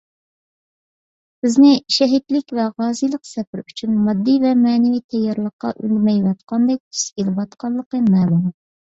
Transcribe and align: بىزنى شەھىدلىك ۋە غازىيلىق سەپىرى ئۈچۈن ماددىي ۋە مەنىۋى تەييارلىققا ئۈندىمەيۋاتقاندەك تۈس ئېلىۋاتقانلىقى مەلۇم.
بىزنى 1.45 1.73
شەھىدلىك 1.95 2.53
ۋە 2.59 2.63
غازىيلىق 2.81 3.21
سەپىرى 3.31 3.63
ئۈچۈن 3.67 3.99
ماددىي 4.07 4.39
ۋە 4.43 4.53
مەنىۋى 4.61 5.01
تەييارلىققا 5.15 5.71
ئۈندىمەيۋاتقاندەك 5.83 6.81
تۈس 6.87 7.03
ئېلىۋاتقانلىقى 7.11 8.01
مەلۇم. 8.09 8.49